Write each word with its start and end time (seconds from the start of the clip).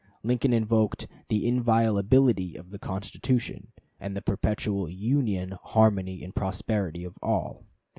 Lincoln 0.23 0.51
invoked 0.51 1.07
"the 1.27 1.45
inviolability 1.47 2.55
of 2.55 2.71
the 2.71 2.79
Constitution, 2.79 3.67
and 3.99 4.17
the 4.17 4.21
perpetual 4.23 4.89
union, 4.89 5.51
harmony, 5.61 6.23
and 6.23 6.33
prosperity 6.35 7.03
of 7.03 7.19
all." 7.21 7.67